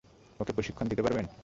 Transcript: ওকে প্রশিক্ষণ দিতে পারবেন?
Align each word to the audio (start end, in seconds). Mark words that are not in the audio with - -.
ওকে 0.39 0.51
প্রশিক্ষণ 0.55 0.85
দিতে 0.87 1.03
পারবেন? 1.05 1.25